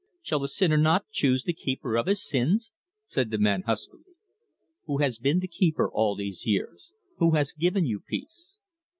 "Shall 0.23 0.39
the 0.39 0.47
sinner 0.47 0.77
not 0.79 1.11
choose 1.11 1.43
the 1.43 1.53
keeper 1.53 1.95
of 1.95 2.07
his 2.07 2.27
sins?" 2.27 2.71
said 3.05 3.29
the 3.29 3.37
man 3.37 3.61
huskily. 3.67 4.15
"Who 4.87 4.97
has 4.97 5.19
been 5.19 5.37
the 5.41 5.47
keeper 5.47 5.91
all 5.91 6.15
these 6.15 6.43
years? 6.43 6.91
Who 7.17 7.35
has 7.35 7.51
given 7.51 7.85
you 7.85 7.99
peace?" 7.99 8.57